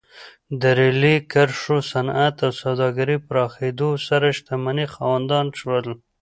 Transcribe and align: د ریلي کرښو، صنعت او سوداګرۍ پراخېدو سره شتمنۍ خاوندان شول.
د 0.61 0.63
ریلي 0.79 1.15
کرښو، 1.31 1.77
صنعت 1.91 2.35
او 2.45 2.51
سوداګرۍ 2.63 3.17
پراخېدو 3.27 3.89
سره 4.07 4.25
شتمنۍ 4.37 4.87
خاوندان 4.95 5.45
شول. 5.59 5.85